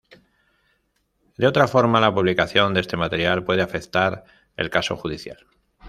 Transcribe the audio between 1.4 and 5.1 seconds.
otra forma la publicación de este material puede afectar el caso